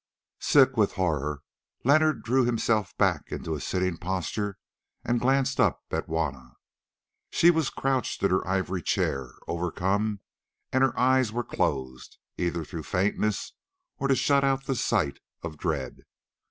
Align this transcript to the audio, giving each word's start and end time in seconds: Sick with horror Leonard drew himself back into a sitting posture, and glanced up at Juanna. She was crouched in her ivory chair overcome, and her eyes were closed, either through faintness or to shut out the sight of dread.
Sick 0.39 0.75
with 0.77 0.93
horror 0.93 1.43
Leonard 1.85 2.23
drew 2.23 2.43
himself 2.43 2.97
back 2.97 3.25
into 3.31 3.53
a 3.53 3.61
sitting 3.61 3.97
posture, 3.97 4.57
and 5.03 5.19
glanced 5.19 5.59
up 5.59 5.83
at 5.91 6.07
Juanna. 6.07 6.55
She 7.29 7.51
was 7.51 7.69
crouched 7.69 8.23
in 8.23 8.31
her 8.31 8.47
ivory 8.47 8.81
chair 8.81 9.33
overcome, 9.47 10.21
and 10.73 10.83
her 10.83 10.97
eyes 10.97 11.31
were 11.31 11.43
closed, 11.43 12.17
either 12.35 12.65
through 12.65 12.81
faintness 12.81 13.53
or 13.99 14.07
to 14.07 14.15
shut 14.15 14.43
out 14.43 14.65
the 14.65 14.73
sight 14.73 15.19
of 15.43 15.59
dread. 15.59 15.99